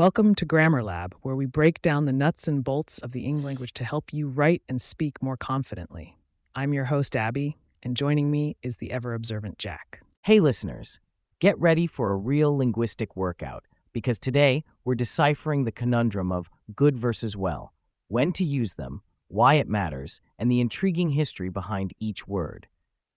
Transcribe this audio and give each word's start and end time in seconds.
Welcome 0.00 0.34
to 0.36 0.46
Grammar 0.46 0.82
Lab, 0.82 1.14
where 1.20 1.36
we 1.36 1.44
break 1.44 1.82
down 1.82 2.06
the 2.06 2.12
nuts 2.14 2.48
and 2.48 2.64
bolts 2.64 3.00
of 3.00 3.12
the 3.12 3.26
English 3.26 3.44
language 3.44 3.72
to 3.74 3.84
help 3.84 4.14
you 4.14 4.28
write 4.28 4.62
and 4.66 4.80
speak 4.80 5.22
more 5.22 5.36
confidently. 5.36 6.16
I'm 6.54 6.72
your 6.72 6.86
host, 6.86 7.14
Abby, 7.14 7.58
and 7.82 7.94
joining 7.94 8.30
me 8.30 8.56
is 8.62 8.78
the 8.78 8.92
ever 8.92 9.12
observant 9.12 9.58
Jack. 9.58 10.00
Hey, 10.22 10.40
listeners, 10.40 11.00
get 11.38 11.58
ready 11.58 11.86
for 11.86 12.12
a 12.12 12.16
real 12.16 12.56
linguistic 12.56 13.14
workout 13.14 13.66
because 13.92 14.18
today 14.18 14.64
we're 14.86 14.94
deciphering 14.94 15.64
the 15.64 15.70
conundrum 15.70 16.32
of 16.32 16.48
good 16.74 16.96
versus 16.96 17.36
well, 17.36 17.74
when 18.08 18.32
to 18.32 18.42
use 18.42 18.76
them, 18.76 19.02
why 19.28 19.56
it 19.56 19.68
matters, 19.68 20.22
and 20.38 20.50
the 20.50 20.60
intriguing 20.60 21.10
history 21.10 21.50
behind 21.50 21.92
each 22.00 22.26
word. 22.26 22.68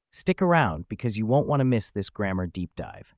Stick 0.10 0.42
around 0.42 0.90
because 0.90 1.18
you 1.18 1.26
won't 1.26 1.48
want 1.48 1.62
to 1.62 1.66
miss 1.66 1.92
this 1.92 2.10
grammar 2.10 2.46
deep 2.46 2.72
dive. 2.76 3.16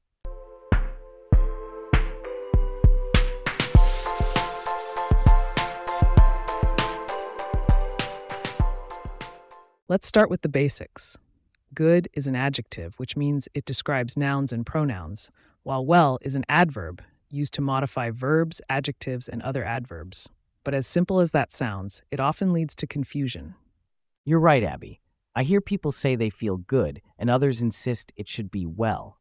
Let's 9.87 10.07
start 10.07 10.31
with 10.31 10.41
the 10.41 10.49
basics. 10.49 11.15
Good 11.75 12.09
is 12.13 12.25
an 12.25 12.35
adjective, 12.35 12.95
which 12.97 13.15
means 13.15 13.47
it 13.53 13.65
describes 13.65 14.17
nouns 14.17 14.51
and 14.51 14.65
pronouns, 14.65 15.29
while 15.61 15.85
well 15.85 16.17
is 16.23 16.35
an 16.35 16.43
adverb 16.49 17.03
used 17.29 17.53
to 17.53 17.61
modify 17.61 18.09
verbs, 18.09 18.59
adjectives, 18.67 19.27
and 19.27 19.43
other 19.43 19.63
adverbs. 19.63 20.27
But 20.63 20.73
as 20.73 20.87
simple 20.87 21.19
as 21.19 21.33
that 21.33 21.51
sounds, 21.51 22.01
it 22.09 22.19
often 22.19 22.51
leads 22.51 22.73
to 22.77 22.87
confusion. 22.87 23.53
You're 24.23 24.39
right, 24.39 24.63
Abby. 24.63 25.01
I 25.35 25.43
hear 25.43 25.61
people 25.61 25.91
say 25.91 26.15
they 26.15 26.31
feel 26.31 26.57
good, 26.57 26.99
and 27.19 27.29
others 27.29 27.61
insist 27.61 28.11
it 28.15 28.27
should 28.27 28.49
be 28.49 28.65
well. 28.65 29.19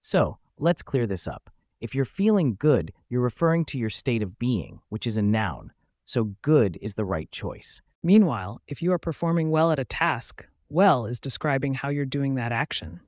So, 0.00 0.38
let's 0.56 0.84
clear 0.84 1.08
this 1.08 1.26
up. 1.26 1.50
If 1.80 1.92
you're 1.92 2.04
feeling 2.04 2.54
good, 2.56 2.92
you're 3.08 3.20
referring 3.20 3.64
to 3.64 3.78
your 3.78 3.90
state 3.90 4.22
of 4.22 4.38
being, 4.38 4.78
which 4.90 5.08
is 5.08 5.18
a 5.18 5.22
noun, 5.22 5.72
so 6.04 6.36
good 6.42 6.78
is 6.80 6.94
the 6.94 7.04
right 7.04 7.32
choice. 7.32 7.82
Meanwhile, 8.06 8.62
if 8.68 8.82
you 8.82 8.92
are 8.92 9.00
performing 9.00 9.50
well 9.50 9.72
at 9.72 9.80
a 9.80 9.84
task, 9.84 10.46
well 10.68 11.06
is 11.06 11.18
describing 11.18 11.74
how 11.74 11.88
you're 11.88 12.04
doing 12.04 12.36
that 12.36 12.52
action. 12.52 13.00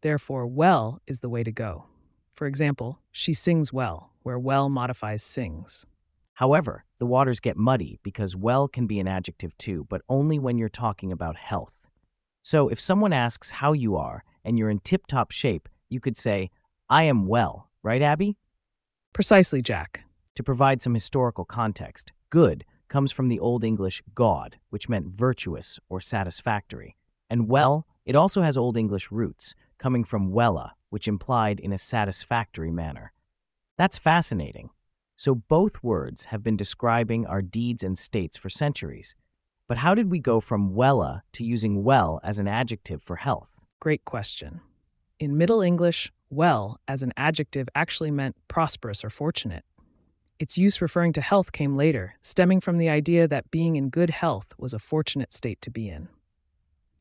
Therefore, 0.00 0.46
well 0.46 1.02
is 1.08 1.18
the 1.18 1.28
way 1.28 1.42
to 1.42 1.50
go. 1.50 1.86
For 2.34 2.46
example, 2.46 3.00
she 3.10 3.34
sings 3.34 3.72
well, 3.72 4.12
where 4.22 4.38
well 4.38 4.68
modifies 4.68 5.24
sings. 5.24 5.86
However, 6.34 6.84
the 7.00 7.06
waters 7.06 7.40
get 7.40 7.56
muddy 7.56 7.98
because 8.04 8.36
well 8.36 8.68
can 8.68 8.86
be 8.86 9.00
an 9.00 9.08
adjective 9.08 9.58
too, 9.58 9.88
but 9.88 10.02
only 10.08 10.38
when 10.38 10.56
you're 10.56 10.68
talking 10.68 11.10
about 11.10 11.34
health. 11.34 11.88
So 12.42 12.68
if 12.68 12.80
someone 12.80 13.12
asks 13.12 13.50
how 13.50 13.72
you 13.72 13.96
are 13.96 14.22
and 14.44 14.56
you're 14.56 14.70
in 14.70 14.78
tip 14.78 15.08
top 15.08 15.32
shape, 15.32 15.68
you 15.88 15.98
could 15.98 16.16
say, 16.16 16.52
I 16.88 17.02
am 17.02 17.26
well, 17.26 17.70
right, 17.82 18.00
Abby? 18.00 18.36
Precisely, 19.12 19.60
Jack. 19.60 20.04
To 20.36 20.44
provide 20.44 20.80
some 20.80 20.94
historical 20.94 21.44
context, 21.44 22.12
good 22.30 22.64
comes 22.88 23.12
from 23.12 23.28
the 23.28 23.40
Old 23.40 23.64
English 23.64 24.02
god, 24.14 24.56
which 24.70 24.88
meant 24.88 25.06
virtuous 25.06 25.78
or 25.88 26.00
satisfactory. 26.00 26.96
And 27.30 27.48
well, 27.48 27.86
it 28.04 28.16
also 28.16 28.42
has 28.42 28.56
Old 28.56 28.76
English 28.76 29.10
roots, 29.10 29.54
coming 29.78 30.04
from 30.04 30.32
wella, 30.32 30.70
which 30.90 31.08
implied 31.08 31.58
in 31.58 31.72
a 31.72 31.78
satisfactory 31.78 32.70
manner. 32.70 33.12
That's 33.76 33.98
fascinating. 33.98 34.70
So 35.16 35.34
both 35.34 35.82
words 35.82 36.26
have 36.26 36.42
been 36.42 36.56
describing 36.56 37.26
our 37.26 37.42
deeds 37.42 37.82
and 37.82 37.96
states 37.96 38.36
for 38.36 38.48
centuries. 38.48 39.16
But 39.68 39.78
how 39.78 39.94
did 39.94 40.10
we 40.10 40.18
go 40.18 40.40
from 40.40 40.74
wella 40.74 41.22
to 41.32 41.44
using 41.44 41.82
well 41.84 42.20
as 42.22 42.38
an 42.38 42.48
adjective 42.48 43.02
for 43.02 43.16
health? 43.16 43.50
Great 43.80 44.04
question. 44.04 44.60
In 45.18 45.38
Middle 45.38 45.62
English, 45.62 46.12
well 46.30 46.78
as 46.86 47.02
an 47.02 47.12
adjective 47.16 47.68
actually 47.74 48.10
meant 48.10 48.36
prosperous 48.48 49.04
or 49.04 49.10
fortunate. 49.10 49.64
Its 50.40 50.58
use 50.58 50.82
referring 50.82 51.12
to 51.12 51.20
health 51.20 51.52
came 51.52 51.76
later, 51.76 52.14
stemming 52.20 52.60
from 52.60 52.78
the 52.78 52.88
idea 52.88 53.28
that 53.28 53.50
being 53.52 53.76
in 53.76 53.88
good 53.88 54.10
health 54.10 54.52
was 54.58 54.74
a 54.74 54.80
fortunate 54.80 55.32
state 55.32 55.60
to 55.62 55.70
be 55.70 55.88
in. 55.88 56.08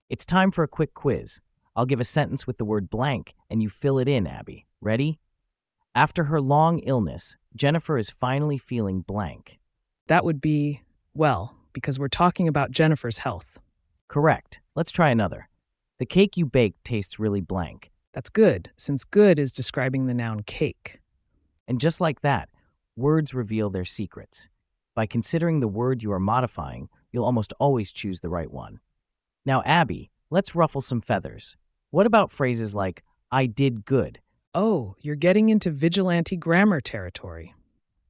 It's 0.08 0.26
time 0.26 0.52
for 0.52 0.64
a 0.64 0.68
quick 0.68 0.94
quiz. 0.94 1.42
I'll 1.76 1.88
give 1.88 2.00
a 2.00 2.04
sentence 2.04 2.46
with 2.46 2.58
the 2.58 2.66
word 2.66 2.92
blank, 2.92 3.34
and 3.50 3.64
you 3.64 3.70
fill 3.70 3.98
it 3.98 4.08
in, 4.08 4.28
Abby. 4.28 4.68
Ready? 4.82 5.20
After 5.96 6.26
her 6.26 6.40
long 6.40 6.80
illness, 6.80 7.38
Jennifer 7.56 7.98
is 7.98 8.12
finally 8.12 8.60
feeling 8.60 9.02
blank. 9.02 9.58
That 10.08 10.24
would 10.24 10.40
be, 10.40 10.82
well, 11.16 11.56
because 11.74 11.98
we're 11.98 12.10
talking 12.10 12.48
about 12.48 12.70
Jennifer's 12.72 13.20
health. 13.20 13.60
Correct. 14.08 14.60
Let's 14.76 14.92
try 14.92 15.10
another. 15.10 15.50
The 15.98 16.06
cake 16.06 16.38
you 16.38 16.46
baked 16.46 16.84
tastes 16.84 17.18
really 17.18 17.42
blank. 17.42 17.90
That's 18.14 18.30
good, 18.30 18.70
since 18.78 19.04
good 19.04 19.40
is 19.40 19.52
describing 19.52 20.06
the 20.06 20.14
noun 20.14 20.44
cake. 20.44 21.00
And 21.68 21.82
just 21.82 22.00
like 22.00 22.22
that, 22.22 22.50
words 22.96 23.34
reveal 23.34 23.70
their 23.70 23.86
secrets. 23.86 24.50
By 24.96 25.06
considering 25.06 25.60
the 25.60 25.68
word 25.68 26.04
you 26.04 26.12
are 26.12 26.20
modifying, 26.20 26.90
you'll 27.12 27.26
almost 27.26 27.54
always 27.60 27.92
choose 27.92 28.20
the 28.20 28.30
right 28.30 28.52
one. 28.52 28.80
Now, 29.46 29.64
Abby, 29.64 30.12
let's 30.30 30.56
ruffle 30.56 30.82
some 30.82 31.02
feathers. 31.02 31.58
What 31.90 32.06
about 32.06 32.32
phrases 32.32 32.76
like, 32.76 33.04
I 33.32 33.46
did 33.46 33.86
good? 33.86 34.20
Oh, 34.54 34.96
you're 35.00 35.16
getting 35.16 35.50
into 35.50 35.72
vigilante 35.72 36.36
grammar 36.38 36.80
territory. 36.80 37.54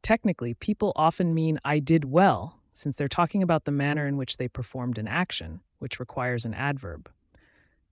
Technically, 0.02 0.54
people 0.54 0.92
often 0.96 1.34
mean 1.34 1.60
I 1.64 1.80
did 1.80 2.04
well, 2.06 2.60
since 2.74 2.98
they're 2.98 3.08
talking 3.08 3.42
about 3.42 3.64
the 3.64 3.72
manner 3.72 4.06
in 4.06 4.18
which 4.18 4.38
they 4.38 4.50
performed 4.50 4.98
an 4.98 5.08
action, 5.08 5.62
which 5.80 6.00
requires 6.00 6.44
an 6.44 6.54
adverb. 6.54 7.10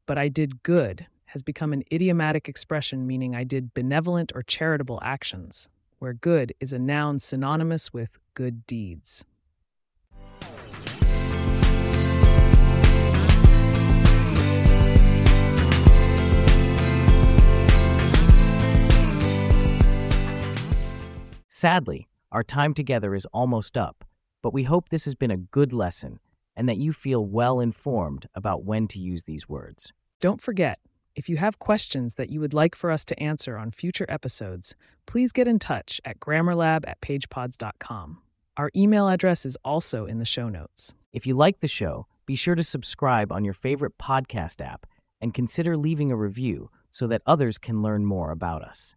But 0.05 0.17
I 0.17 0.27
did 0.27 0.63
good 0.63 1.07
has 1.27 1.43
become 1.43 1.71
an 1.71 1.83
idiomatic 1.93 2.49
expression 2.49 3.07
meaning 3.07 3.33
I 3.33 3.45
did 3.45 3.73
benevolent 3.73 4.33
or 4.35 4.43
charitable 4.43 4.99
actions, 5.01 5.69
where 6.01 6.13
good 6.13 6.51
is 6.59 6.73
a 6.73 6.79
noun 6.79 7.19
synonymous 7.19 7.93
with 7.93 8.17
good 8.33 8.65
deeds. 8.65 9.23
Sadly, 21.47 22.07
our 22.31 22.41
time 22.41 22.73
together 22.73 23.13
is 23.13 23.27
almost 23.27 23.77
up, 23.77 24.03
but 24.41 24.51
we 24.51 24.63
hope 24.63 24.89
this 24.89 25.05
has 25.05 25.13
been 25.13 25.29
a 25.29 25.37
good 25.37 25.71
lesson 25.71 26.19
and 26.55 26.67
that 26.67 26.77
you 26.77 26.93
feel 26.93 27.23
well 27.23 27.59
informed 27.59 28.25
about 28.33 28.65
when 28.65 28.87
to 28.87 28.99
use 28.99 29.25
these 29.25 29.47
words. 29.47 29.93
Don't 30.19 30.41
forget, 30.41 30.79
if 31.15 31.27
you 31.27 31.37
have 31.37 31.59
questions 31.59 32.15
that 32.15 32.29
you 32.29 32.39
would 32.39 32.53
like 32.53 32.75
for 32.75 32.89
us 32.89 33.03
to 33.05 33.19
answer 33.21 33.57
on 33.57 33.71
future 33.71 34.05
episodes, 34.07 34.75
please 35.05 35.31
get 35.31 35.47
in 35.47 35.59
touch 35.59 35.99
at 36.05 36.19
grammarlab 36.19 36.87
at 36.87 37.01
pagepods.com. 37.01 38.21
Our 38.57 38.71
email 38.75 39.07
address 39.07 39.45
is 39.45 39.57
also 39.63 40.05
in 40.05 40.19
the 40.19 40.25
show 40.25 40.49
notes. 40.49 40.95
If 41.11 41.27
you 41.27 41.35
like 41.35 41.59
the 41.59 41.67
show, 41.67 42.07
be 42.25 42.35
sure 42.35 42.55
to 42.55 42.63
subscribe 42.63 43.31
on 43.31 43.43
your 43.43 43.53
favorite 43.53 43.97
podcast 43.97 44.65
app 44.65 44.85
and 45.19 45.33
consider 45.33 45.75
leaving 45.75 46.11
a 46.11 46.15
review 46.15 46.69
so 46.89 47.07
that 47.07 47.21
others 47.25 47.57
can 47.57 47.81
learn 47.81 48.05
more 48.05 48.31
about 48.31 48.61
us. 48.61 48.95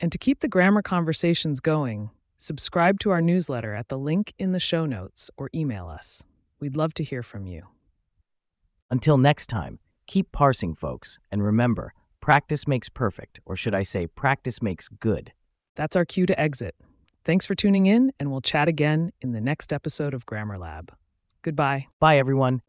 And 0.00 0.12
to 0.12 0.18
keep 0.18 0.40
the 0.40 0.48
grammar 0.48 0.82
conversations 0.82 1.60
going, 1.60 2.10
subscribe 2.36 2.98
to 3.00 3.10
our 3.10 3.22
newsletter 3.22 3.74
at 3.74 3.88
the 3.88 3.98
link 3.98 4.32
in 4.38 4.52
the 4.52 4.60
show 4.60 4.84
notes 4.84 5.30
or 5.36 5.48
email 5.54 5.88
us. 5.88 6.24
We'd 6.60 6.76
love 6.76 6.92
to 6.94 7.04
hear 7.04 7.22
from 7.22 7.46
you. 7.46 7.68
Until 8.90 9.18
next 9.18 9.46
time, 9.46 9.78
keep 10.06 10.32
parsing, 10.32 10.74
folks, 10.74 11.18
and 11.30 11.42
remember 11.42 11.92
practice 12.20 12.66
makes 12.66 12.88
perfect, 12.88 13.38
or 13.44 13.54
should 13.54 13.74
I 13.74 13.82
say, 13.82 14.06
practice 14.06 14.60
makes 14.60 14.88
good. 14.88 15.32
That's 15.76 15.94
our 15.94 16.04
cue 16.04 16.26
to 16.26 16.40
exit. 16.40 16.74
Thanks 17.24 17.46
for 17.46 17.54
tuning 17.54 17.86
in, 17.86 18.12
and 18.18 18.30
we'll 18.30 18.40
chat 18.40 18.68
again 18.68 19.12
in 19.20 19.32
the 19.32 19.40
next 19.40 19.72
episode 19.72 20.14
of 20.14 20.26
Grammar 20.26 20.58
Lab. 20.58 20.92
Goodbye. 21.42 21.86
Bye, 22.00 22.18
everyone. 22.18 22.62